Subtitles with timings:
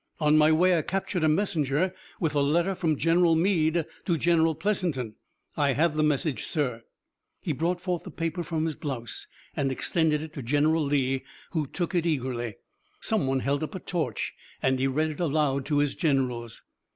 [0.19, 4.55] "On my way I captured a messenger with a letter from General Meade to General
[4.55, 5.13] Pleasanton.
[5.55, 6.81] I have the message, sir."
[7.39, 11.67] He brought forth the paper from his blouse and extended it to General Lee, who
[11.67, 12.55] took it eagerly.
[12.99, 16.63] Some one held up a torch and he read it aloud to his generals.